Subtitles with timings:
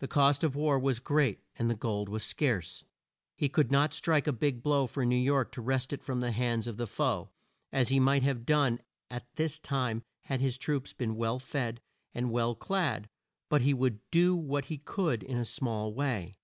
[0.00, 2.84] The cost of war was great, and gold was scarce.
[3.38, 6.30] He could not strike a big blow for New York to wrest it from the
[6.30, 7.30] hands of the foe,
[7.72, 8.80] as he might have done
[9.10, 11.80] at this time had his troops been well fed
[12.12, 13.08] and well clad
[13.48, 16.36] but he would do what he could in a small way.